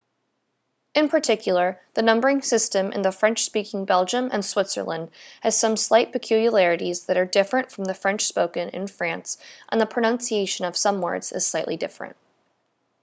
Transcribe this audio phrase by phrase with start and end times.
[0.95, 7.17] in particular the numbering system in french-speaking belgium and switzerland has some slight peculiarities that
[7.17, 9.37] are different from the french spoken in france
[9.69, 12.15] and the pronunciation of some words is slightly different